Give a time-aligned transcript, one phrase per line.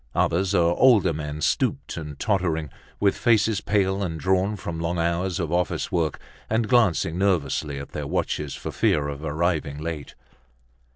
[0.15, 5.39] Others are older men, stooped and tottering, with faces pale and drawn from long hours
[5.39, 10.15] of office work and glancing nervously at their watches for fear of arriving late.